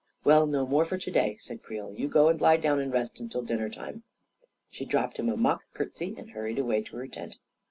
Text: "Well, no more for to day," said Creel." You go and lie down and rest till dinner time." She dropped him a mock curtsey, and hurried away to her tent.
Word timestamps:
"Well, 0.23 0.47
no 0.47 0.65
more 0.65 0.83
for 0.83 0.97
to 0.97 1.11
day," 1.11 1.37
said 1.41 1.61
Creel." 1.61 1.93
You 1.95 2.07
go 2.07 2.27
and 2.29 2.41
lie 2.41 2.57
down 2.57 2.79
and 2.79 2.91
rest 2.91 3.21
till 3.29 3.43
dinner 3.43 3.69
time." 3.69 4.01
She 4.71 4.83
dropped 4.83 5.17
him 5.17 5.29
a 5.29 5.37
mock 5.37 5.61
curtsey, 5.75 6.15
and 6.17 6.31
hurried 6.31 6.57
away 6.57 6.81
to 6.81 6.95
her 6.95 7.07
tent. 7.07 7.35